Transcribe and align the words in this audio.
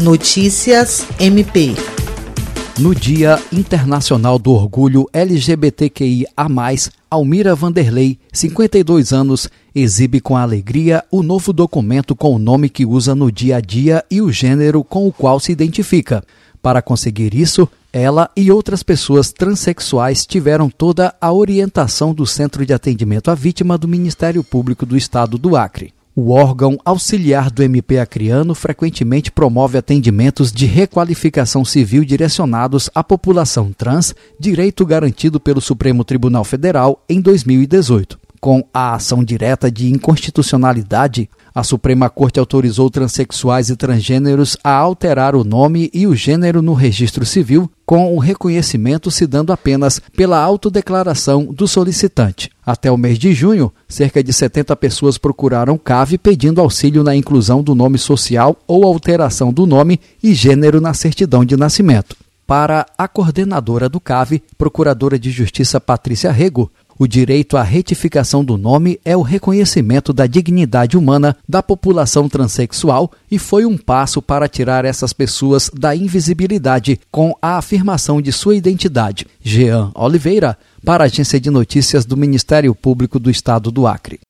Notícias 0.00 1.06
MP. 1.18 1.74
No 2.78 2.94
Dia 2.94 3.38
Internacional 3.52 4.38
do 4.38 4.50
Orgulho 4.50 5.06
LGBTQIA, 5.12 6.26
Almira 7.10 7.54
Vanderlei, 7.54 8.18
52 8.32 9.12
anos, 9.12 9.50
exibe 9.74 10.18
com 10.18 10.38
alegria 10.38 11.04
o 11.10 11.22
novo 11.22 11.52
documento 11.52 12.16
com 12.16 12.34
o 12.34 12.38
nome 12.38 12.70
que 12.70 12.86
usa 12.86 13.14
no 13.14 13.30
dia 13.30 13.58
a 13.58 13.60
dia 13.60 14.02
e 14.10 14.22
o 14.22 14.32
gênero 14.32 14.82
com 14.82 15.06
o 15.06 15.12
qual 15.12 15.38
se 15.38 15.52
identifica. 15.52 16.24
Para 16.62 16.80
conseguir 16.80 17.34
isso, 17.34 17.68
ela 17.92 18.30
e 18.34 18.50
outras 18.50 18.82
pessoas 18.82 19.30
transexuais 19.30 20.24
tiveram 20.24 20.70
toda 20.70 21.14
a 21.20 21.30
orientação 21.30 22.14
do 22.14 22.26
Centro 22.26 22.64
de 22.64 22.72
Atendimento 22.72 23.30
à 23.30 23.34
Vítima 23.34 23.76
do 23.76 23.86
Ministério 23.86 24.42
Público 24.42 24.86
do 24.86 24.96
Estado 24.96 25.36
do 25.36 25.56
Acre. 25.56 25.92
O 26.14 26.32
órgão 26.32 26.76
auxiliar 26.84 27.50
do 27.50 27.62
MP 27.62 27.98
Acreano 27.98 28.52
frequentemente 28.52 29.30
promove 29.30 29.78
atendimentos 29.78 30.50
de 30.50 30.66
requalificação 30.66 31.64
civil 31.64 32.04
direcionados 32.04 32.90
à 32.92 33.04
população 33.04 33.72
trans, 33.72 34.12
direito 34.38 34.84
garantido 34.84 35.38
pelo 35.38 35.60
Supremo 35.60 36.04
Tribunal 36.04 36.42
Federal 36.42 37.04
em 37.08 37.20
2018. 37.20 38.18
Com 38.40 38.64
a 38.72 38.94
ação 38.94 39.22
direta 39.22 39.70
de 39.70 39.92
inconstitucionalidade, 39.92 41.28
a 41.54 41.62
Suprema 41.62 42.08
Corte 42.08 42.40
autorizou 42.40 42.88
transexuais 42.88 43.68
e 43.68 43.76
transgêneros 43.76 44.56
a 44.64 44.72
alterar 44.72 45.36
o 45.36 45.44
nome 45.44 45.90
e 45.92 46.06
o 46.06 46.16
gênero 46.16 46.62
no 46.62 46.72
registro 46.72 47.26
civil, 47.26 47.70
com 47.84 48.16
o 48.16 48.18
reconhecimento 48.18 49.10
se 49.10 49.26
dando 49.26 49.52
apenas 49.52 50.00
pela 50.16 50.40
autodeclaração 50.40 51.44
do 51.44 51.68
solicitante. 51.68 52.50
Até 52.64 52.90
o 52.90 52.96
mês 52.96 53.18
de 53.18 53.34
junho, 53.34 53.70
cerca 53.86 54.22
de 54.24 54.32
70 54.32 54.74
pessoas 54.76 55.18
procuraram 55.18 55.76
CAV 55.76 56.16
pedindo 56.16 56.62
auxílio 56.62 57.04
na 57.04 57.14
inclusão 57.14 57.62
do 57.62 57.74
nome 57.74 57.98
social 57.98 58.56
ou 58.66 58.86
alteração 58.86 59.52
do 59.52 59.66
nome 59.66 60.00
e 60.22 60.32
gênero 60.32 60.80
na 60.80 60.94
certidão 60.94 61.44
de 61.44 61.58
nascimento. 61.58 62.16
Para 62.46 62.86
a 62.96 63.06
coordenadora 63.06 63.88
do 63.88 64.00
CAV, 64.00 64.42
Procuradora 64.56 65.18
de 65.18 65.30
Justiça 65.30 65.80
Patrícia 65.80 66.32
Rego, 66.32 66.70
o 67.00 67.08
direito 67.08 67.56
à 67.56 67.62
retificação 67.62 68.44
do 68.44 68.58
nome 68.58 69.00
é 69.06 69.16
o 69.16 69.22
reconhecimento 69.22 70.12
da 70.12 70.26
dignidade 70.26 70.98
humana 70.98 71.34
da 71.48 71.62
população 71.62 72.28
transexual 72.28 73.10
e 73.30 73.38
foi 73.38 73.64
um 73.64 73.78
passo 73.78 74.20
para 74.20 74.46
tirar 74.46 74.84
essas 74.84 75.14
pessoas 75.14 75.70
da 75.72 75.96
invisibilidade 75.96 77.00
com 77.10 77.34
a 77.40 77.56
afirmação 77.56 78.20
de 78.20 78.30
sua 78.30 78.54
identidade. 78.54 79.26
Jean 79.42 79.90
Oliveira, 79.94 80.58
para 80.84 81.04
a 81.04 81.06
Agência 81.06 81.40
de 81.40 81.48
Notícias 81.48 82.04
do 82.04 82.18
Ministério 82.18 82.74
Público 82.74 83.18
do 83.18 83.30
Estado 83.30 83.70
do 83.70 83.86
Acre. 83.86 84.20